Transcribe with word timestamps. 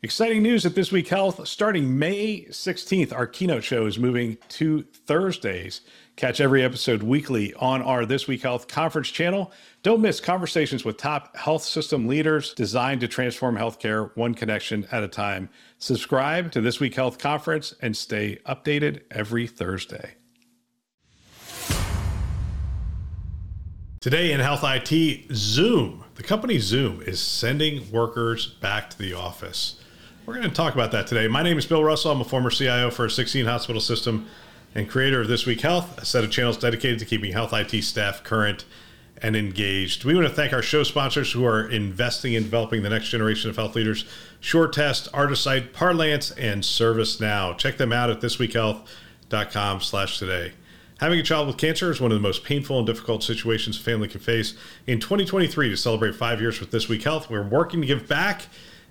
Exciting 0.00 0.44
news 0.44 0.64
at 0.64 0.76
This 0.76 0.92
Week 0.92 1.08
Health. 1.08 1.48
Starting 1.48 1.98
May 1.98 2.42
16th, 2.50 3.12
our 3.12 3.26
keynote 3.26 3.64
show 3.64 3.84
is 3.84 3.98
moving 3.98 4.38
to 4.50 4.84
Thursdays. 4.84 5.80
Catch 6.14 6.40
every 6.40 6.62
episode 6.62 7.02
weekly 7.02 7.52
on 7.54 7.82
our 7.82 8.06
This 8.06 8.28
Week 8.28 8.40
Health 8.40 8.68
conference 8.68 9.08
channel. 9.08 9.50
Don't 9.82 10.00
miss 10.00 10.20
conversations 10.20 10.84
with 10.84 10.98
top 10.98 11.36
health 11.36 11.64
system 11.64 12.06
leaders 12.06 12.54
designed 12.54 13.00
to 13.00 13.08
transform 13.08 13.56
healthcare 13.56 14.16
one 14.16 14.34
connection 14.34 14.86
at 14.92 15.02
a 15.02 15.08
time. 15.08 15.48
Subscribe 15.78 16.52
to 16.52 16.60
This 16.60 16.78
Week 16.78 16.94
Health 16.94 17.18
conference 17.18 17.74
and 17.82 17.96
stay 17.96 18.38
updated 18.46 19.00
every 19.10 19.48
Thursday. 19.48 20.14
Today 24.00 24.30
in 24.30 24.38
Health 24.38 24.62
IT, 24.62 25.26
Zoom. 25.34 26.04
The 26.14 26.22
company 26.22 26.60
Zoom 26.60 27.02
is 27.02 27.18
sending 27.18 27.90
workers 27.90 28.46
back 28.46 28.90
to 28.90 28.98
the 28.98 29.12
office. 29.12 29.80
We're 30.28 30.34
going 30.34 30.50
to 30.50 30.54
talk 30.54 30.74
about 30.74 30.92
that 30.92 31.06
today. 31.06 31.26
My 31.26 31.42
name 31.42 31.56
is 31.56 31.64
Bill 31.64 31.82
Russell. 31.82 32.12
I'm 32.12 32.20
a 32.20 32.24
former 32.24 32.50
CIO 32.50 32.90
for 32.90 33.06
a 33.06 33.10
16 33.10 33.46
hospital 33.46 33.80
system 33.80 34.26
and 34.74 34.86
creator 34.86 35.22
of 35.22 35.28
This 35.28 35.46
Week 35.46 35.62
Health, 35.62 35.96
a 35.96 36.04
set 36.04 36.22
of 36.22 36.30
channels 36.30 36.58
dedicated 36.58 36.98
to 36.98 37.06
keeping 37.06 37.32
health 37.32 37.54
IT 37.54 37.82
staff 37.82 38.22
current 38.24 38.66
and 39.22 39.34
engaged. 39.34 40.04
We 40.04 40.14
want 40.14 40.26
to 40.26 40.32
thank 40.34 40.52
our 40.52 40.60
show 40.60 40.82
sponsors 40.82 41.32
who 41.32 41.46
are 41.46 41.66
investing 41.66 42.34
in 42.34 42.42
developing 42.42 42.82
the 42.82 42.90
next 42.90 43.08
generation 43.08 43.48
of 43.48 43.56
health 43.56 43.74
leaders 43.74 44.04
SureTest, 44.42 45.10
Artisight, 45.12 45.72
Parlance, 45.72 46.30
and 46.32 46.62
ServiceNow. 46.62 47.56
Check 47.56 47.78
them 47.78 47.94
out 47.94 48.10
at 48.10 48.20
thisweekhealth.com 48.20 49.80
slash 49.80 50.18
today. 50.18 50.52
Having 51.00 51.20
a 51.20 51.22
child 51.22 51.46
with 51.46 51.56
cancer 51.56 51.90
is 51.90 52.02
one 52.02 52.12
of 52.12 52.18
the 52.18 52.22
most 52.22 52.44
painful 52.44 52.76
and 52.76 52.86
difficult 52.86 53.22
situations 53.22 53.80
a 53.80 53.82
family 53.82 54.08
can 54.08 54.20
face. 54.20 54.52
In 54.86 55.00
2023, 55.00 55.70
to 55.70 55.76
celebrate 55.78 56.14
five 56.14 56.38
years 56.38 56.60
with 56.60 56.70
This 56.70 56.86
Week 56.86 57.02
Health, 57.02 57.30
we're 57.30 57.42
working 57.48 57.80
to 57.80 57.86
give 57.86 58.06
back 58.06 58.42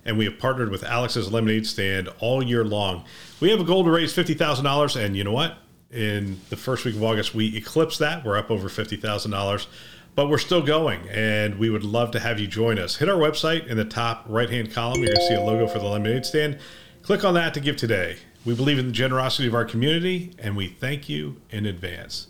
and 0.04 0.18
we 0.18 0.24
have 0.24 0.38
partnered 0.38 0.70
with 0.70 0.84
Alex's 0.84 1.32
Lemonade 1.32 1.66
Stand 1.66 2.08
all 2.20 2.42
year 2.42 2.64
long. 2.64 3.04
We 3.40 3.50
have 3.50 3.60
a 3.60 3.64
goal 3.64 3.84
to 3.84 3.90
raise 3.90 4.14
$50,000, 4.14 4.96
and 4.96 5.16
you 5.16 5.24
know 5.24 5.32
what? 5.32 5.58
In 5.90 6.40
the 6.50 6.56
first 6.56 6.84
week 6.84 6.96
of 6.96 7.02
August, 7.02 7.34
we 7.34 7.56
eclipsed 7.56 7.98
that. 7.98 8.24
We're 8.24 8.36
up 8.36 8.50
over 8.50 8.68
$50,000, 8.68 9.66
but 10.14 10.28
we're 10.28 10.38
still 10.38 10.62
going, 10.62 11.08
and 11.08 11.58
we 11.58 11.70
would 11.70 11.84
love 11.84 12.10
to 12.12 12.20
have 12.20 12.38
you 12.38 12.46
join 12.46 12.78
us. 12.78 12.96
Hit 12.96 13.08
our 13.08 13.18
website 13.18 13.66
in 13.66 13.76
the 13.76 13.84
top 13.84 14.24
right 14.28 14.50
hand 14.50 14.72
column. 14.72 14.98
You're 14.98 15.14
going 15.14 15.16
to 15.16 15.26
see 15.26 15.34
a 15.34 15.42
logo 15.42 15.66
for 15.66 15.78
the 15.78 15.86
Lemonade 15.86 16.26
Stand. 16.26 16.58
Click 17.02 17.24
on 17.24 17.34
that 17.34 17.54
to 17.54 17.60
give 17.60 17.76
today. 17.76 18.16
We 18.44 18.54
believe 18.54 18.78
in 18.78 18.86
the 18.86 18.92
generosity 18.92 19.48
of 19.48 19.54
our 19.54 19.64
community, 19.64 20.32
and 20.38 20.56
we 20.56 20.68
thank 20.68 21.08
you 21.08 21.40
in 21.50 21.66
advance. 21.66 22.28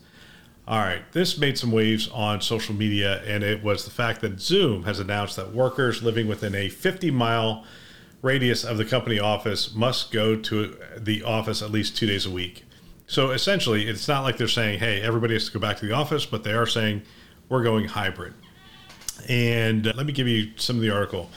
All 0.68 0.80
right, 0.80 1.00
this 1.12 1.38
made 1.38 1.56
some 1.56 1.72
waves 1.72 2.10
on 2.10 2.42
social 2.42 2.74
media, 2.74 3.22
and 3.22 3.42
it 3.42 3.62
was 3.62 3.86
the 3.86 3.90
fact 3.90 4.20
that 4.20 4.38
Zoom 4.38 4.82
has 4.82 5.00
announced 5.00 5.36
that 5.36 5.54
workers 5.54 6.02
living 6.02 6.28
within 6.28 6.54
a 6.54 6.68
50 6.68 7.10
mile 7.10 7.64
radius 8.20 8.64
of 8.64 8.76
the 8.76 8.84
company 8.84 9.18
office 9.18 9.74
must 9.74 10.12
go 10.12 10.36
to 10.36 10.76
the 10.94 11.22
office 11.22 11.62
at 11.62 11.70
least 11.70 11.96
two 11.96 12.06
days 12.06 12.26
a 12.26 12.30
week. 12.30 12.64
So 13.06 13.30
essentially, 13.30 13.88
it's 13.88 14.06
not 14.06 14.24
like 14.24 14.36
they're 14.36 14.46
saying, 14.46 14.80
hey, 14.80 15.00
everybody 15.00 15.32
has 15.32 15.46
to 15.46 15.52
go 15.52 15.58
back 15.58 15.78
to 15.78 15.86
the 15.86 15.92
office, 15.94 16.26
but 16.26 16.44
they 16.44 16.52
are 16.52 16.66
saying 16.66 17.00
we're 17.48 17.62
going 17.62 17.86
hybrid. 17.86 18.34
And 19.26 19.86
uh, 19.86 19.94
let 19.96 20.04
me 20.04 20.12
give 20.12 20.28
you 20.28 20.50
some 20.56 20.76
of 20.76 20.82
the 20.82 20.90
article. 20.90 21.30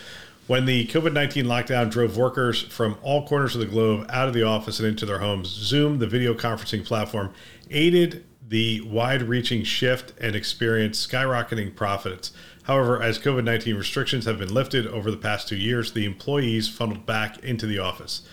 When 0.47 0.65
the 0.65 0.87
COVID 0.87 1.13
19 1.13 1.45
lockdown 1.45 1.89
drove 1.89 2.17
workers 2.17 2.63
from 2.63 2.97
all 3.01 3.25
corners 3.25 3.55
of 3.55 3.61
the 3.61 3.67
globe 3.67 4.07
out 4.09 4.27
of 4.27 4.33
the 4.33 4.43
office 4.43 4.79
and 4.79 4.89
into 4.89 5.05
their 5.05 5.19
homes, 5.19 5.47
Zoom, 5.47 5.99
the 5.99 6.07
video 6.07 6.33
conferencing 6.33 6.85
platform, 6.85 7.33
aided 7.69 8.25
the 8.51 8.81
wide 8.81 9.21
reaching 9.21 9.63
shift 9.63 10.11
and 10.19 10.35
experienced 10.35 11.09
skyrocketing 11.09 11.73
profits. 11.73 12.33
However, 12.63 13.01
as 13.01 13.17
COVID 13.17 13.45
19 13.45 13.77
restrictions 13.77 14.25
have 14.25 14.39
been 14.39 14.53
lifted 14.53 14.85
over 14.85 15.09
the 15.09 15.15
past 15.15 15.47
two 15.47 15.55
years, 15.55 15.93
the 15.93 16.03
employees 16.03 16.67
funneled 16.67 17.05
back 17.05 17.41
into 17.45 17.65
the 17.65 17.79
office. 17.79 18.23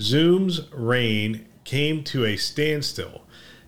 Zoom's 0.00 0.72
reign 0.72 1.46
came 1.64 2.04
to 2.04 2.24
a 2.24 2.36
standstill. 2.36 3.22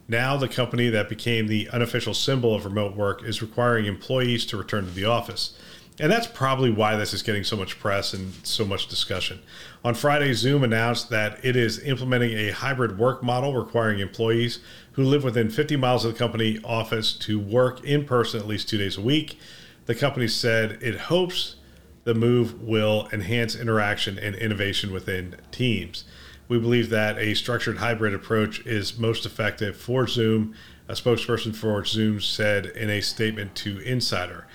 Now, 0.07 0.37
the 0.37 0.47
company 0.47 0.89
that 0.91 1.09
became 1.09 1.49
the 1.49 1.69
unofficial 1.71 2.15
symbol 2.15 2.55
of 2.55 2.65
remote 2.65 2.95
work 2.95 3.25
is 3.25 3.43
requiring 3.43 3.87
employees 3.87 4.47
to 4.47 4.57
return 4.57 4.85
to 4.85 4.93
the 4.93 5.07
office. 5.07 5.59
And 5.99 6.13
that's 6.13 6.27
probably 6.27 6.71
why 6.71 6.97
this 6.97 7.15
is 7.15 7.23
getting 7.23 7.43
so 7.43 7.57
much 7.57 7.79
press 7.79 8.13
and 8.13 8.35
so 8.47 8.67
much 8.67 8.87
discussion. 8.87 9.41
On 9.83 9.95
Friday, 9.95 10.35
Zoom 10.35 10.63
announced 10.63 11.09
that 11.09 11.43
it 11.43 11.57
is 11.57 11.83
implementing 11.83 12.37
a 12.37 12.51
hybrid 12.51 12.99
work 12.99 13.23
model 13.23 13.55
requiring 13.55 14.01
employees 14.01 14.59
who 14.93 15.03
live 15.03 15.25
within 15.25 15.49
50 15.49 15.77
miles 15.77 16.05
of 16.05 16.13
the 16.13 16.19
company 16.19 16.61
office 16.65 17.15
to 17.15 17.41
work 17.41 17.83
in 17.83 18.05
person 18.05 18.41
at 18.41 18.47
least 18.47 18.69
two 18.69 18.77
days 18.77 18.99
a 18.99 19.01
week. 19.01 19.39
The 19.87 19.95
company 19.95 20.29
said 20.29 20.79
it 20.83 20.99
hopes 20.99 21.57
the 22.05 22.15
move 22.15 22.63
will 22.63 23.09
enhance 23.13 23.57
interaction 23.57 24.19
and 24.19 24.35
innovation 24.35 24.93
within 24.93 25.37
teams. 25.51 26.05
We 26.47 26.59
believe 26.59 26.91
that 26.91 27.19
a 27.19 27.35
structured 27.35 27.79
hybrid 27.79 28.15
approach 28.15 28.65
is 28.67 28.99
most 28.99 29.25
effective 29.25 29.77
for 29.77 30.07
Zoom, 30.07 30.55
a 30.89 30.93
spokesperson 30.93 31.55
for 31.57 31.85
Zoom 31.85 32.21
said 32.21 32.67
in 32.67 32.91
a 32.91 33.01
statement 33.01 33.55
to 33.57 33.79
Insider. 33.81 34.47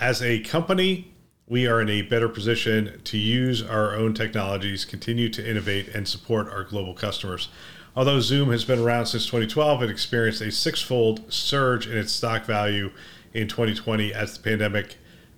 As 0.00 0.22
a 0.22 0.40
company, 0.40 1.12
we 1.46 1.66
are 1.66 1.78
in 1.78 1.90
a 1.90 2.00
better 2.00 2.30
position 2.30 3.02
to 3.04 3.18
use 3.18 3.62
our 3.62 3.94
own 3.94 4.14
technologies, 4.14 4.86
continue 4.86 5.28
to 5.28 5.46
innovate, 5.46 5.88
and 5.88 6.08
support 6.08 6.48
our 6.48 6.64
global 6.64 6.94
customers. 6.94 7.50
Although 7.94 8.20
Zoom 8.20 8.50
has 8.50 8.64
been 8.64 8.78
around 8.78 9.06
since 9.06 9.26
2012, 9.26 9.82
it 9.82 9.90
experienced 9.90 10.40
a 10.40 10.50
six-fold 10.50 11.30
surge 11.30 11.86
in 11.86 11.98
its 11.98 12.12
stock 12.12 12.46
value 12.46 12.92
in 13.34 13.46
2020 13.46 14.14
as 14.14 14.38
the 14.38 14.42
pandemic 14.42 14.96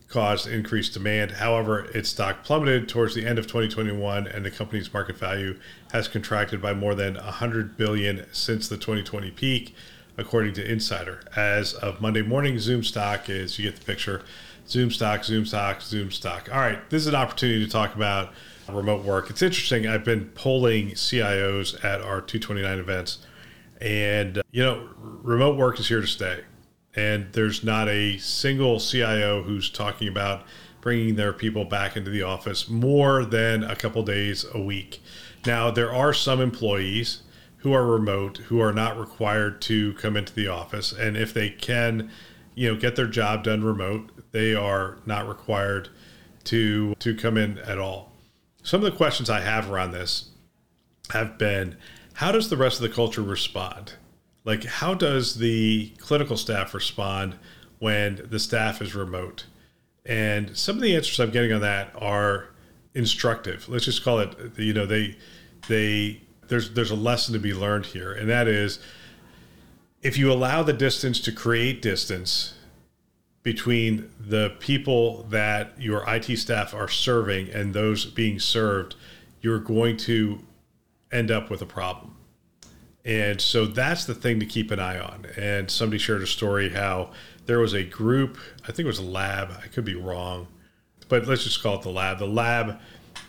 caused 0.08 0.46
increased 0.46 0.94
demand. 0.94 1.32
However, 1.32 1.86
its 1.86 2.10
stock 2.10 2.44
plummeted 2.44 2.88
towards 2.88 3.16
the 3.16 3.26
end 3.26 3.40
of 3.40 3.48
2021 3.48 4.28
and 4.28 4.44
the 4.44 4.50
company's 4.52 4.94
market 4.94 5.18
value 5.18 5.58
has 5.90 6.06
contracted 6.06 6.62
by 6.62 6.72
more 6.72 6.94
than 6.94 7.14
100 7.14 7.76
billion 7.76 8.26
since 8.30 8.68
the 8.68 8.76
2020 8.76 9.32
peak, 9.32 9.74
according 10.16 10.52
to 10.54 10.70
Insider. 10.70 11.22
As 11.34 11.74
of 11.74 12.00
Monday 12.00 12.22
morning, 12.22 12.58
Zoom 12.58 12.84
stock 12.84 13.28
is 13.30 13.58
you 13.58 13.70
get 13.70 13.80
the 13.80 13.84
picture 13.84 14.22
Zoom 14.66 14.90
stock, 14.90 15.24
Zoom 15.24 15.44
stock, 15.44 15.82
Zoom 15.82 16.10
stock. 16.10 16.48
All 16.52 16.60
right, 16.60 16.88
this 16.90 17.02
is 17.02 17.08
an 17.08 17.14
opportunity 17.14 17.64
to 17.64 17.70
talk 17.70 17.94
about 17.94 18.32
remote 18.68 19.04
work. 19.04 19.30
It's 19.30 19.42
interesting. 19.42 19.86
I've 19.86 20.04
been 20.04 20.26
polling 20.34 20.90
CIOs 20.90 21.84
at 21.84 22.00
our 22.00 22.20
229 22.20 22.78
events, 22.78 23.18
and 23.80 24.38
uh, 24.38 24.42
you 24.50 24.62
know, 24.62 24.88
remote 24.98 25.56
work 25.56 25.78
is 25.78 25.88
here 25.88 26.00
to 26.00 26.06
stay. 26.06 26.40
And 26.94 27.32
there's 27.32 27.64
not 27.64 27.88
a 27.88 28.18
single 28.18 28.78
CIO 28.78 29.42
who's 29.42 29.70
talking 29.70 30.08
about 30.08 30.44
bringing 30.82 31.14
their 31.14 31.32
people 31.32 31.64
back 31.64 31.96
into 31.96 32.10
the 32.10 32.22
office 32.22 32.68
more 32.68 33.24
than 33.24 33.62
a 33.64 33.74
couple 33.74 34.02
days 34.02 34.44
a 34.52 34.60
week. 34.60 35.00
Now, 35.46 35.70
there 35.70 35.92
are 35.92 36.12
some 36.12 36.40
employees 36.40 37.22
who 37.58 37.72
are 37.72 37.86
remote 37.86 38.38
who 38.48 38.60
are 38.60 38.72
not 38.72 38.98
required 38.98 39.60
to 39.62 39.94
come 39.94 40.16
into 40.16 40.34
the 40.34 40.48
office, 40.48 40.92
and 40.92 41.16
if 41.16 41.32
they 41.32 41.48
can, 41.48 42.10
you 42.54 42.68
know, 42.68 42.78
get 42.78 42.96
their 42.96 43.06
job 43.06 43.44
done 43.44 43.62
remote, 43.62 44.10
they 44.32 44.54
are 44.54 44.98
not 45.06 45.28
required 45.28 45.90
to 46.44 46.94
to 46.98 47.14
come 47.14 47.36
in 47.36 47.58
at 47.58 47.78
all. 47.78 48.12
Some 48.62 48.84
of 48.84 48.90
the 48.90 48.96
questions 48.96 49.30
I 49.30 49.40
have 49.40 49.70
around 49.70 49.92
this 49.92 50.30
have 51.10 51.38
been 51.38 51.76
how 52.14 52.32
does 52.32 52.50
the 52.50 52.56
rest 52.56 52.80
of 52.80 52.82
the 52.82 52.94
culture 52.94 53.22
respond? 53.22 53.94
Like 54.44 54.64
how 54.64 54.94
does 54.94 55.36
the 55.36 55.92
clinical 55.98 56.36
staff 56.36 56.74
respond 56.74 57.36
when 57.78 58.26
the 58.28 58.38
staff 58.40 58.82
is 58.82 58.94
remote? 58.94 59.46
And 60.04 60.56
some 60.56 60.76
of 60.76 60.82
the 60.82 60.96
answers 60.96 61.20
I'm 61.20 61.30
getting 61.30 61.52
on 61.52 61.60
that 61.60 61.92
are 61.96 62.48
instructive. 62.94 63.68
Let's 63.68 63.84
just 63.84 64.02
call 64.02 64.18
it 64.18 64.34
you 64.56 64.72
know 64.72 64.86
they 64.86 65.16
they 65.68 66.22
there's 66.48 66.72
there's 66.72 66.90
a 66.90 66.96
lesson 66.96 67.34
to 67.34 67.40
be 67.40 67.54
learned 67.54 67.86
here 67.86 68.12
and 68.12 68.28
that 68.28 68.48
is 68.48 68.78
if 70.02 70.18
you 70.18 70.32
allow 70.32 70.62
the 70.62 70.72
distance 70.72 71.20
to 71.20 71.32
create 71.32 71.80
distance 71.80 72.54
between 73.42 74.10
the 74.20 74.54
people 74.60 75.24
that 75.24 75.80
your 75.80 76.04
IT 76.08 76.36
staff 76.36 76.74
are 76.74 76.88
serving 76.88 77.50
and 77.50 77.74
those 77.74 78.04
being 78.04 78.38
served, 78.38 78.94
you're 79.40 79.58
going 79.58 79.96
to 79.96 80.38
end 81.10 81.30
up 81.30 81.50
with 81.50 81.60
a 81.60 81.66
problem. 81.66 82.16
And 83.04 83.40
so 83.40 83.66
that's 83.66 84.04
the 84.04 84.14
thing 84.14 84.38
to 84.40 84.46
keep 84.46 84.70
an 84.70 84.78
eye 84.78 84.98
on. 84.98 85.26
And 85.36 85.70
somebody 85.70 85.98
shared 85.98 86.22
a 86.22 86.26
story 86.26 86.68
how 86.68 87.10
there 87.46 87.58
was 87.58 87.72
a 87.74 87.82
group, 87.82 88.38
I 88.62 88.66
think 88.66 88.80
it 88.80 88.86
was 88.86 89.00
a 89.00 89.02
lab, 89.02 89.50
I 89.62 89.66
could 89.66 89.84
be 89.84 89.96
wrong, 89.96 90.46
but 91.08 91.26
let's 91.26 91.42
just 91.42 91.62
call 91.62 91.76
it 91.76 91.82
the 91.82 91.90
lab. 91.90 92.18
The 92.18 92.26
lab 92.26 92.78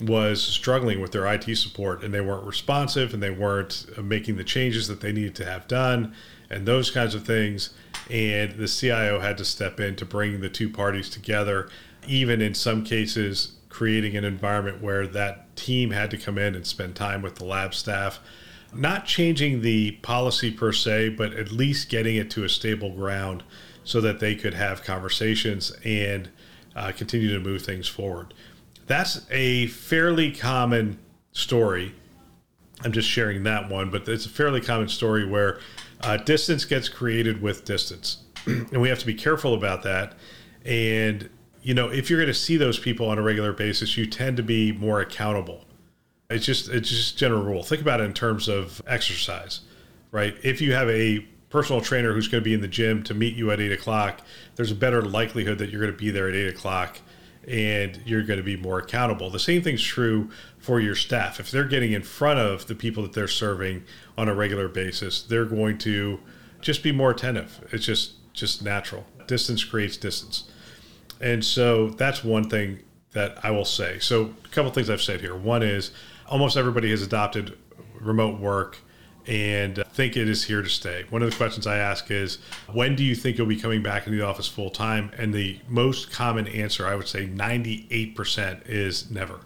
was 0.01 0.41
struggling 0.41 0.99
with 0.99 1.11
their 1.11 1.25
IT 1.31 1.55
support 1.55 2.03
and 2.03 2.13
they 2.13 2.21
weren't 2.21 2.45
responsive 2.45 3.13
and 3.13 3.21
they 3.21 3.29
weren't 3.29 3.85
making 4.01 4.35
the 4.35 4.43
changes 4.43 4.87
that 4.87 5.01
they 5.01 5.11
needed 5.11 5.35
to 5.35 5.45
have 5.45 5.67
done 5.67 6.13
and 6.49 6.65
those 6.65 6.91
kinds 6.91 7.15
of 7.15 7.25
things. 7.25 7.73
And 8.09 8.53
the 8.53 8.67
CIO 8.67 9.19
had 9.19 9.37
to 9.37 9.45
step 9.45 9.79
in 9.79 9.95
to 9.97 10.05
bring 10.05 10.41
the 10.41 10.49
two 10.49 10.69
parties 10.69 11.09
together, 11.09 11.69
even 12.07 12.41
in 12.41 12.53
some 12.53 12.83
cases, 12.83 13.53
creating 13.69 14.15
an 14.15 14.23
environment 14.23 14.81
where 14.81 15.07
that 15.07 15.55
team 15.55 15.91
had 15.91 16.11
to 16.11 16.17
come 16.17 16.37
in 16.37 16.55
and 16.55 16.65
spend 16.65 16.95
time 16.95 17.21
with 17.21 17.35
the 17.35 17.45
lab 17.45 17.73
staff. 17.73 18.19
Not 18.73 19.05
changing 19.05 19.61
the 19.61 19.91
policy 20.01 20.51
per 20.51 20.71
se, 20.71 21.09
but 21.09 21.33
at 21.33 21.51
least 21.51 21.89
getting 21.89 22.15
it 22.15 22.29
to 22.31 22.43
a 22.43 22.49
stable 22.49 22.91
ground 22.91 23.43
so 23.83 24.01
that 24.01 24.19
they 24.19 24.35
could 24.35 24.53
have 24.53 24.83
conversations 24.83 25.71
and 25.83 26.29
uh, 26.75 26.91
continue 26.91 27.31
to 27.33 27.39
move 27.39 27.61
things 27.61 27.87
forward. 27.87 28.33
That's 28.87 29.25
a 29.31 29.67
fairly 29.67 30.31
common 30.31 30.99
story. 31.31 31.93
I'm 32.83 32.91
just 32.91 33.09
sharing 33.09 33.43
that 33.43 33.69
one, 33.69 33.89
but 33.89 34.07
it's 34.07 34.25
a 34.25 34.29
fairly 34.29 34.59
common 34.59 34.89
story 34.89 35.25
where 35.25 35.59
uh, 36.01 36.17
distance 36.17 36.65
gets 36.65 36.89
created 36.89 37.41
with 37.41 37.65
distance. 37.65 38.23
and 38.45 38.81
we 38.81 38.89
have 38.89 38.99
to 38.99 39.05
be 39.05 39.13
careful 39.13 39.53
about 39.53 39.83
that. 39.83 40.13
And, 40.65 41.29
you 41.61 41.73
know, 41.73 41.87
if 41.89 42.09
you're 42.09 42.19
going 42.19 42.27
to 42.27 42.33
see 42.33 42.57
those 42.57 42.77
people 42.77 43.09
on 43.09 43.17
a 43.17 43.21
regular 43.21 43.53
basis, 43.53 43.97
you 43.97 44.05
tend 44.05 44.37
to 44.37 44.43
be 44.43 44.71
more 44.73 44.99
accountable. 44.99 45.65
It's 46.29 46.45
just, 46.45 46.69
it's 46.69 46.89
just 46.89 47.17
general 47.17 47.43
rule. 47.43 47.63
Think 47.63 47.81
about 47.81 48.01
it 48.01 48.05
in 48.05 48.13
terms 48.13 48.47
of 48.47 48.81
exercise, 48.87 49.61
right? 50.11 50.35
If 50.43 50.61
you 50.61 50.73
have 50.73 50.89
a 50.89 51.19
personal 51.49 51.79
trainer 51.79 52.13
who's 52.13 52.27
going 52.27 52.41
to 52.41 52.45
be 52.45 52.53
in 52.53 52.61
the 52.61 52.67
gym 52.67 53.03
to 53.03 53.13
meet 53.13 53.35
you 53.35 53.51
at 53.51 53.61
eight 53.61 53.71
o'clock, 53.71 54.21
there's 54.55 54.71
a 54.71 54.75
better 54.75 55.01
likelihood 55.01 55.59
that 55.59 55.69
you're 55.69 55.81
going 55.81 55.93
to 55.93 55.97
be 55.97 56.11
there 56.11 56.27
at 56.27 56.35
eight 56.35 56.47
o'clock 56.47 56.99
and 57.47 58.01
you're 58.05 58.23
going 58.23 58.37
to 58.37 58.43
be 58.43 58.55
more 58.55 58.79
accountable. 58.79 59.29
The 59.29 59.39
same 59.39 59.61
thing's 59.61 59.83
true 59.83 60.29
for 60.57 60.79
your 60.79 60.95
staff. 60.95 61.39
If 61.39 61.51
they're 61.51 61.65
getting 61.65 61.91
in 61.91 62.03
front 62.03 62.39
of 62.39 62.67
the 62.67 62.75
people 62.75 63.03
that 63.03 63.13
they're 63.13 63.27
serving 63.27 63.83
on 64.17 64.29
a 64.29 64.35
regular 64.35 64.67
basis, 64.67 65.21
they're 65.21 65.45
going 65.45 65.77
to 65.79 66.19
just 66.61 66.83
be 66.83 66.91
more 66.91 67.11
attentive. 67.11 67.67
It's 67.71 67.85
just 67.85 68.13
just 68.33 68.63
natural. 68.63 69.05
Distance 69.27 69.63
creates 69.63 69.97
distance. 69.97 70.49
And 71.21 71.45
so 71.45 71.89
that's 71.89 72.23
one 72.23 72.49
thing 72.49 72.79
that 73.11 73.37
I 73.43 73.51
will 73.51 73.65
say. 73.65 73.99
So 73.99 74.33
a 74.43 74.47
couple 74.49 74.71
things 74.71 74.89
I've 74.89 75.01
said 75.01 75.21
here. 75.21 75.35
One 75.35 75.61
is 75.61 75.91
almost 76.27 76.57
everybody 76.57 76.89
has 76.89 77.01
adopted 77.01 77.57
remote 77.99 78.39
work 78.39 78.79
and 79.27 79.79
I 79.79 79.83
think 79.83 80.17
it 80.17 80.27
is 80.27 80.43
here 80.45 80.61
to 80.61 80.69
stay. 80.69 81.05
One 81.09 81.21
of 81.21 81.29
the 81.29 81.35
questions 81.35 81.65
I 81.65 81.77
ask 81.77 82.11
is, 82.11 82.39
when 82.71 82.95
do 82.95 83.03
you 83.03 83.15
think 83.15 83.37
you'll 83.37 83.47
be 83.47 83.59
coming 83.59 83.81
back 83.81 84.05
into 84.05 84.17
the 84.17 84.25
office 84.25 84.47
full 84.47 84.69
time? 84.69 85.11
And 85.17 85.33
the 85.33 85.59
most 85.67 86.11
common 86.11 86.47
answer, 86.47 86.87
I 86.87 86.95
would 86.95 87.07
say 87.07 87.27
98%, 87.27 88.67
is 88.67 89.09
never. 89.09 89.39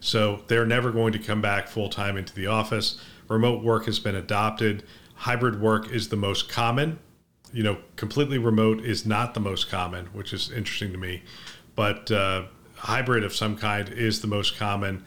So 0.00 0.42
they're 0.46 0.66
never 0.66 0.90
going 0.90 1.12
to 1.12 1.18
come 1.18 1.42
back 1.42 1.68
full 1.68 1.90
time 1.90 2.16
into 2.16 2.34
the 2.34 2.46
office. 2.46 3.00
Remote 3.28 3.62
work 3.62 3.86
has 3.86 3.98
been 3.98 4.16
adopted. 4.16 4.84
Hybrid 5.14 5.60
work 5.60 5.90
is 5.90 6.08
the 6.08 6.16
most 6.16 6.48
common 6.48 6.98
you 7.52 7.62
know, 7.62 7.78
completely 7.96 8.38
remote 8.38 8.80
is 8.80 9.04
not 9.04 9.34
the 9.34 9.40
most 9.40 9.68
common, 9.68 10.06
which 10.06 10.32
is 10.32 10.50
interesting 10.50 10.92
to 10.92 10.98
me. 10.98 11.22
But 11.74 12.10
uh, 12.10 12.44
hybrid 12.76 13.24
of 13.24 13.34
some 13.34 13.56
kind 13.56 13.88
is 13.88 14.20
the 14.20 14.26
most 14.26 14.56
common. 14.56 15.04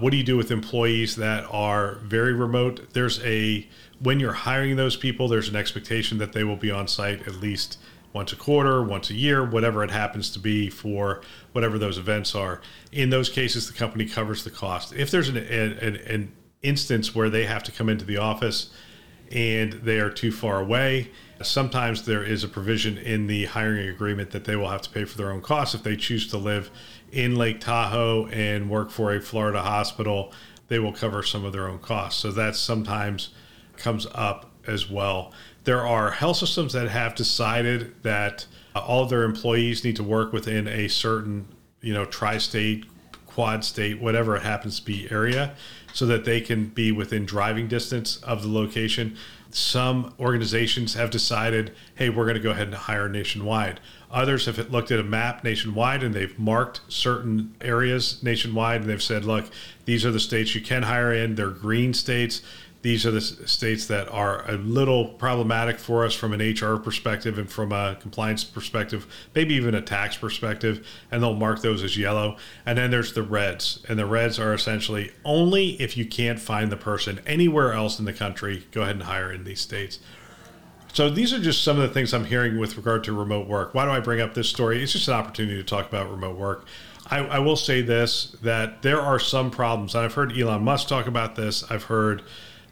What 0.00 0.10
do 0.10 0.16
you 0.16 0.24
do 0.24 0.36
with 0.36 0.50
employees 0.50 1.16
that 1.16 1.46
are 1.50 1.96
very 2.02 2.32
remote? 2.32 2.92
There's 2.92 3.22
a 3.24 3.66
when 4.00 4.20
you're 4.20 4.32
hiring 4.32 4.76
those 4.76 4.96
people, 4.96 5.28
there's 5.28 5.48
an 5.48 5.56
expectation 5.56 6.18
that 6.18 6.32
they 6.32 6.44
will 6.44 6.56
be 6.56 6.70
on 6.70 6.86
site 6.86 7.26
at 7.26 7.36
least 7.36 7.78
once 8.12 8.32
a 8.32 8.36
quarter, 8.36 8.82
once 8.82 9.10
a 9.10 9.14
year, 9.14 9.44
whatever 9.44 9.84
it 9.84 9.90
happens 9.90 10.30
to 10.30 10.38
be 10.38 10.70
for 10.70 11.20
whatever 11.52 11.78
those 11.78 11.98
events 11.98 12.34
are. 12.34 12.60
In 12.92 13.10
those 13.10 13.28
cases, 13.28 13.66
the 13.66 13.74
company 13.74 14.06
covers 14.06 14.44
the 14.44 14.50
cost. 14.50 14.94
If 14.94 15.10
there's 15.10 15.28
an, 15.28 15.36
an, 15.36 15.96
an 15.96 16.32
instance 16.62 17.14
where 17.14 17.28
they 17.28 17.44
have 17.44 17.62
to 17.64 17.72
come 17.72 17.88
into 17.88 18.04
the 18.04 18.16
office 18.16 18.70
and 19.30 19.74
they 19.74 19.98
are 19.98 20.10
too 20.10 20.32
far 20.32 20.60
away, 20.60 21.10
Sometimes 21.42 22.06
there 22.06 22.22
is 22.22 22.44
a 22.44 22.48
provision 22.48 22.96
in 22.96 23.26
the 23.26 23.44
hiring 23.44 23.88
agreement 23.88 24.30
that 24.30 24.44
they 24.44 24.56
will 24.56 24.70
have 24.70 24.82
to 24.82 24.90
pay 24.90 25.04
for 25.04 25.18
their 25.18 25.30
own 25.30 25.42
costs 25.42 25.74
if 25.74 25.82
they 25.82 25.96
choose 25.96 26.26
to 26.28 26.38
live 26.38 26.70
in 27.12 27.36
Lake 27.36 27.60
Tahoe 27.60 28.26
and 28.28 28.70
work 28.70 28.90
for 28.90 29.12
a 29.12 29.20
Florida 29.20 29.60
hospital. 29.60 30.32
They 30.68 30.78
will 30.78 30.92
cover 30.92 31.22
some 31.22 31.44
of 31.44 31.52
their 31.52 31.68
own 31.68 31.78
costs. 31.78 32.20
So 32.20 32.32
that 32.32 32.56
sometimes 32.56 33.30
comes 33.76 34.06
up 34.14 34.50
as 34.66 34.90
well. 34.90 35.32
There 35.64 35.86
are 35.86 36.10
health 36.10 36.38
systems 36.38 36.72
that 36.72 36.88
have 36.88 37.14
decided 37.14 38.02
that 38.02 38.46
uh, 38.74 38.80
all 38.80 39.04
of 39.04 39.10
their 39.10 39.24
employees 39.24 39.84
need 39.84 39.96
to 39.96 40.02
work 40.02 40.32
within 40.32 40.66
a 40.66 40.88
certain, 40.88 41.48
you 41.80 41.92
know, 41.92 42.04
tri-state, 42.04 42.86
quad 43.26 43.64
state, 43.64 44.00
whatever 44.00 44.36
it 44.36 44.42
happens 44.42 44.80
to 44.80 44.86
be 44.86 45.10
area, 45.10 45.54
so 45.92 46.06
that 46.06 46.24
they 46.24 46.40
can 46.40 46.66
be 46.66 46.90
within 46.92 47.26
driving 47.26 47.68
distance 47.68 48.16
of 48.22 48.42
the 48.42 48.48
location. 48.48 49.16
Some 49.50 50.14
organizations 50.18 50.94
have 50.94 51.10
decided, 51.10 51.74
hey, 51.94 52.10
we're 52.10 52.24
going 52.24 52.36
to 52.36 52.42
go 52.42 52.50
ahead 52.50 52.68
and 52.68 52.76
hire 52.76 53.08
nationwide. 53.08 53.80
Others 54.10 54.46
have 54.46 54.70
looked 54.70 54.90
at 54.90 55.00
a 55.00 55.04
map 55.04 55.42
nationwide 55.44 56.02
and 56.02 56.14
they've 56.14 56.38
marked 56.38 56.80
certain 56.88 57.54
areas 57.60 58.22
nationwide 58.22 58.82
and 58.82 58.90
they've 58.90 59.02
said, 59.02 59.24
look, 59.24 59.46
these 59.84 60.04
are 60.04 60.10
the 60.10 60.20
states 60.20 60.54
you 60.54 60.60
can 60.60 60.84
hire 60.84 61.12
in. 61.12 61.34
They're 61.34 61.50
green 61.50 61.92
states 61.94 62.42
these 62.86 63.04
are 63.04 63.10
the 63.10 63.20
states 63.20 63.86
that 63.86 64.08
are 64.10 64.48
a 64.48 64.52
little 64.58 65.06
problematic 65.06 65.76
for 65.76 66.04
us 66.04 66.14
from 66.14 66.32
an 66.32 66.38
HR 66.38 66.76
perspective 66.76 67.36
and 67.36 67.50
from 67.50 67.72
a 67.72 67.96
compliance 68.00 68.44
perspective, 68.44 69.08
maybe 69.34 69.54
even 69.54 69.74
a 69.74 69.82
tax 69.82 70.16
perspective, 70.16 70.86
and 71.10 71.20
they'll 71.20 71.34
mark 71.34 71.62
those 71.62 71.82
as 71.82 71.96
yellow. 71.96 72.36
And 72.64 72.78
then 72.78 72.92
there's 72.92 73.12
the 73.12 73.24
reds, 73.24 73.84
and 73.88 73.98
the 73.98 74.06
reds 74.06 74.38
are 74.38 74.54
essentially 74.54 75.10
only 75.24 75.70
if 75.82 75.96
you 75.96 76.06
can't 76.06 76.38
find 76.38 76.70
the 76.70 76.76
person 76.76 77.18
anywhere 77.26 77.72
else 77.72 77.98
in 77.98 78.04
the 78.04 78.12
country, 78.12 78.68
go 78.70 78.82
ahead 78.82 78.94
and 78.94 79.02
hire 79.02 79.32
in 79.32 79.42
these 79.42 79.60
states. 79.60 79.98
So 80.92 81.10
these 81.10 81.32
are 81.32 81.40
just 81.40 81.64
some 81.64 81.80
of 81.80 81.88
the 81.88 81.92
things 81.92 82.14
I'm 82.14 82.26
hearing 82.26 82.56
with 82.56 82.76
regard 82.76 83.02
to 83.02 83.12
remote 83.12 83.48
work. 83.48 83.74
Why 83.74 83.84
do 83.84 83.90
I 83.90 83.98
bring 83.98 84.20
up 84.20 84.34
this 84.34 84.48
story? 84.48 84.80
It's 84.80 84.92
just 84.92 85.08
an 85.08 85.14
opportunity 85.14 85.56
to 85.56 85.64
talk 85.64 85.88
about 85.88 86.08
remote 86.08 86.36
work. 86.36 86.66
I, 87.10 87.18
I 87.18 87.38
will 87.40 87.56
say 87.56 87.82
this 87.82 88.36
that 88.42 88.82
there 88.82 89.00
are 89.00 89.18
some 89.18 89.50
problems, 89.50 89.96
and 89.96 90.04
I've 90.04 90.14
heard 90.14 90.38
Elon 90.38 90.62
Musk 90.62 90.86
talk 90.86 91.08
about 91.08 91.34
this. 91.34 91.68
I've 91.68 91.84
heard 91.84 92.22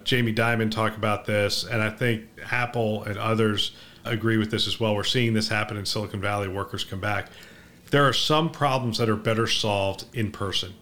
Jamie 0.04 0.34
Dimon 0.34 0.70
talk 0.70 0.96
about 0.96 1.24
this, 1.24 1.64
and 1.64 1.82
I 1.82 1.90
think 1.90 2.24
Apple 2.50 3.02
and 3.04 3.18
others 3.18 3.72
agree 4.04 4.36
with 4.36 4.50
this 4.50 4.66
as 4.66 4.78
well. 4.78 4.94
We're 4.94 5.04
seeing 5.04 5.32
this 5.32 5.48
happen 5.48 5.76
in 5.76 5.86
Silicon 5.86 6.20
Valley. 6.20 6.48
Workers 6.48 6.84
come 6.84 7.00
back. 7.00 7.28
There 7.90 8.04
are 8.06 8.12
some 8.12 8.50
problems 8.50 8.98
that 8.98 9.08
are 9.08 9.16
better 9.16 9.46
solved 9.46 10.04
in 10.12 10.30
person. 10.30 10.74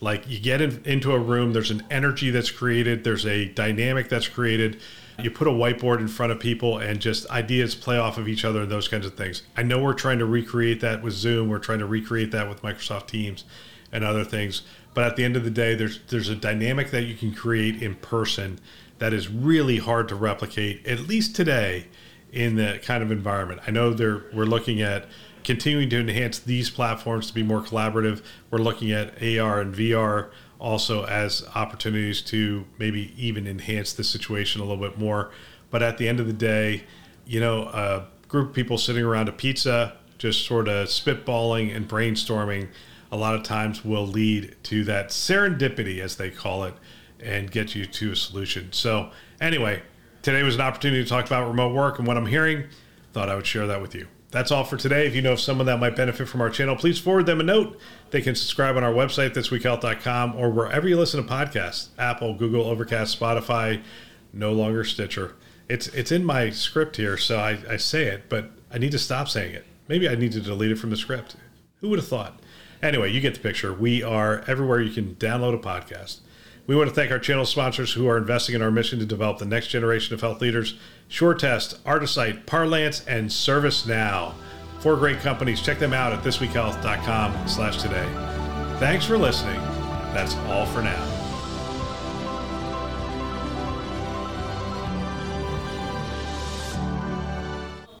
Like 0.00 0.28
you 0.28 0.40
get 0.40 0.60
in, 0.60 0.82
into 0.84 1.12
a 1.12 1.18
room, 1.18 1.52
there's 1.52 1.70
an 1.70 1.84
energy 1.90 2.30
that's 2.30 2.50
created, 2.50 3.04
there's 3.04 3.26
a 3.26 3.46
dynamic 3.46 4.08
that's 4.08 4.28
created. 4.28 4.80
You 5.22 5.30
put 5.30 5.46
a 5.46 5.50
whiteboard 5.50 6.00
in 6.00 6.08
front 6.08 6.32
of 6.32 6.40
people 6.40 6.78
and 6.78 6.98
just 6.98 7.28
ideas 7.30 7.74
play 7.74 7.98
off 7.98 8.16
of 8.16 8.26
each 8.26 8.44
other 8.44 8.62
and 8.62 8.70
those 8.70 8.88
kinds 8.88 9.04
of 9.04 9.14
things. 9.14 9.42
I 9.56 9.62
know 9.62 9.82
we're 9.82 9.92
trying 9.92 10.18
to 10.20 10.24
recreate 10.24 10.80
that 10.80 11.02
with 11.02 11.12
Zoom, 11.12 11.50
we're 11.50 11.58
trying 11.58 11.80
to 11.80 11.86
recreate 11.86 12.30
that 12.30 12.48
with 12.48 12.62
Microsoft 12.62 13.08
Teams 13.08 13.44
and 13.92 14.02
other 14.02 14.24
things. 14.24 14.62
But 14.92 15.04
at 15.04 15.16
the 15.16 15.24
end 15.24 15.36
of 15.36 15.44
the 15.44 15.50
day, 15.50 15.74
there's 15.74 16.00
there's 16.08 16.28
a 16.28 16.36
dynamic 16.36 16.90
that 16.90 17.02
you 17.02 17.14
can 17.14 17.32
create 17.34 17.82
in 17.82 17.94
person 17.96 18.58
that 18.98 19.12
is 19.12 19.28
really 19.28 19.78
hard 19.78 20.08
to 20.08 20.14
replicate, 20.14 20.86
at 20.86 21.00
least 21.00 21.34
today, 21.34 21.86
in 22.32 22.56
that 22.56 22.82
kind 22.82 23.02
of 23.02 23.10
environment. 23.10 23.60
I 23.66 23.70
know 23.70 23.92
there 23.92 24.24
we're 24.32 24.44
looking 24.44 24.80
at 24.82 25.06
continuing 25.42 25.88
to 25.90 25.98
enhance 25.98 26.38
these 26.38 26.70
platforms 26.70 27.28
to 27.28 27.34
be 27.34 27.42
more 27.42 27.62
collaborative. 27.62 28.22
We're 28.50 28.58
looking 28.58 28.92
at 28.92 29.22
AR 29.22 29.60
and 29.60 29.74
VR 29.74 30.30
also 30.58 31.04
as 31.06 31.44
opportunities 31.54 32.20
to 32.20 32.66
maybe 32.78 33.14
even 33.16 33.46
enhance 33.46 33.92
the 33.92 34.04
situation 34.04 34.60
a 34.60 34.64
little 34.64 34.82
bit 34.82 34.98
more. 34.98 35.30
But 35.70 35.82
at 35.82 35.98
the 35.98 36.08
end 36.08 36.20
of 36.20 36.26
the 36.26 36.32
day, 36.32 36.84
you 37.26 37.40
know, 37.40 37.62
a 37.64 38.06
group 38.28 38.50
of 38.50 38.54
people 38.54 38.76
sitting 38.76 39.04
around 39.04 39.28
a 39.28 39.32
pizza, 39.32 39.96
just 40.18 40.44
sort 40.44 40.68
of 40.68 40.88
spitballing 40.88 41.74
and 41.74 41.88
brainstorming 41.88 42.68
a 43.12 43.16
lot 43.16 43.34
of 43.34 43.42
times 43.42 43.84
will 43.84 44.06
lead 44.06 44.56
to 44.64 44.84
that 44.84 45.08
serendipity, 45.08 46.00
as 46.00 46.16
they 46.16 46.30
call 46.30 46.64
it, 46.64 46.74
and 47.18 47.50
get 47.50 47.74
you 47.74 47.86
to 47.86 48.12
a 48.12 48.16
solution. 48.16 48.72
So, 48.72 49.10
anyway, 49.40 49.82
today 50.22 50.42
was 50.42 50.54
an 50.54 50.60
opportunity 50.60 51.02
to 51.02 51.08
talk 51.08 51.26
about 51.26 51.48
remote 51.48 51.74
work 51.74 51.98
and 51.98 52.06
what 52.06 52.16
I'm 52.16 52.26
hearing. 52.26 52.64
Thought 53.12 53.28
I 53.28 53.34
would 53.34 53.46
share 53.46 53.66
that 53.66 53.82
with 53.82 53.94
you. 53.94 54.06
That's 54.30 54.52
all 54.52 54.62
for 54.62 54.76
today. 54.76 55.06
If 55.06 55.14
you 55.16 55.22
know 55.22 55.32
of 55.32 55.40
someone 55.40 55.66
that 55.66 55.80
might 55.80 55.96
benefit 55.96 56.28
from 56.28 56.40
our 56.40 56.50
channel, 56.50 56.76
please 56.76 57.00
forward 57.00 57.26
them 57.26 57.40
a 57.40 57.42
note. 57.42 57.76
They 58.10 58.22
can 58.22 58.36
subscribe 58.36 58.76
on 58.76 58.84
our 58.84 58.92
website, 58.92 59.34
thisweekhealth.com, 59.34 60.36
or 60.36 60.50
wherever 60.50 60.88
you 60.88 60.96
listen 60.96 61.22
to 61.22 61.28
podcasts 61.28 61.88
Apple, 61.98 62.34
Google, 62.34 62.64
Overcast, 62.64 63.18
Spotify, 63.18 63.82
no 64.32 64.52
longer 64.52 64.84
Stitcher. 64.84 65.34
It's, 65.68 65.88
it's 65.88 66.12
in 66.12 66.24
my 66.24 66.50
script 66.50 66.96
here, 66.96 67.16
so 67.16 67.38
I, 67.38 67.58
I 67.68 67.76
say 67.76 68.04
it, 68.06 68.28
but 68.28 68.50
I 68.72 68.78
need 68.78 68.92
to 68.92 68.98
stop 68.98 69.28
saying 69.28 69.54
it. 69.54 69.66
Maybe 69.88 70.08
I 70.08 70.14
need 70.14 70.32
to 70.32 70.40
delete 70.40 70.70
it 70.70 70.78
from 70.78 70.90
the 70.90 70.96
script. 70.96 71.36
Who 71.80 71.88
would 71.88 71.98
have 71.98 72.08
thought? 72.08 72.40
Anyway, 72.82 73.12
you 73.12 73.20
get 73.20 73.34
the 73.34 73.40
picture. 73.40 73.72
We 73.72 74.02
are 74.02 74.42
everywhere 74.46 74.80
you 74.80 74.92
can 74.92 75.14
download 75.16 75.54
a 75.54 75.58
podcast. 75.58 76.20
We 76.66 76.76
want 76.76 76.88
to 76.88 76.94
thank 76.94 77.10
our 77.10 77.18
channel 77.18 77.44
sponsors 77.46 77.92
who 77.92 78.06
are 78.08 78.16
investing 78.16 78.54
in 78.54 78.62
our 78.62 78.70
mission 78.70 78.98
to 79.00 79.06
develop 79.06 79.38
the 79.38 79.44
next 79.44 79.68
generation 79.68 80.14
of 80.14 80.20
health 80.20 80.40
leaders 80.40 80.78
SureTest, 81.10 81.80
Artisight, 81.80 82.46
Parlance, 82.46 83.04
and 83.06 83.28
ServiceNow. 83.28 84.32
Four 84.78 84.96
great 84.96 85.18
companies. 85.18 85.60
Check 85.60 85.78
them 85.78 85.92
out 85.92 86.12
at 86.12 86.22
thisweekhealth.com 86.22 87.48
slash 87.48 87.82
today. 87.82 88.08
Thanks 88.78 89.04
for 89.04 89.18
listening. 89.18 89.60
That's 90.14 90.36
all 90.46 90.66
for 90.66 90.80
now. 90.80 91.09